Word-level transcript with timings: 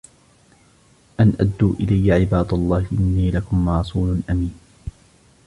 أن 1.19 1.33
أدوا 1.39 1.73
إلي 1.79 2.11
عباد 2.11 2.53
الله 2.53 2.85
إني 2.91 3.31
لكم 3.31 3.69
رسول 3.69 4.21
أمين 4.29 4.55